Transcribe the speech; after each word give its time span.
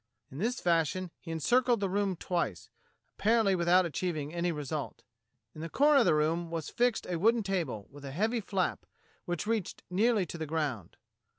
In 0.31 0.39
this 0.39 0.59
fashion 0.59 1.11
he 1.19 1.29
encircled 1.29 1.79
the 1.79 1.87
room 1.87 2.15
twice, 2.15 2.71
apparently 3.19 3.53
without 3.53 3.85
achiev 3.85 4.17
ing 4.17 4.33
any 4.33 4.51
result. 4.51 5.03
In 5.53 5.61
the 5.61 5.69
corner 5.69 5.99
of 5.99 6.07
the 6.07 6.15
room 6.15 6.49
was 6.49 6.69
fixed 6.69 7.05
a 7.05 7.19
wooden 7.19 7.43
table 7.43 7.87
with 7.91 8.03
a 8.03 8.11
heavy 8.11 8.41
flap 8.41 8.87
which 9.25 9.45
reached 9.45 9.83
nearly 9.91 10.25
to 10.25 10.39
the 10.39 10.47
ground. 10.47 10.97